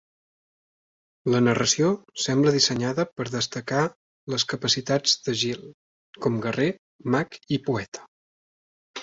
La 1.33 1.41
narració 1.47 1.89
sembla 2.23 2.53
dissenyada 2.55 3.05
per 3.19 3.27
destacar 3.35 3.83
les 4.35 4.47
capacitats 4.55 5.15
de 5.29 5.37
Egill 5.39 5.69
com 6.25 6.41
guerrer, 6.49 6.69
mag 7.19 7.39
i 7.59 7.63
poeta. 7.71 8.05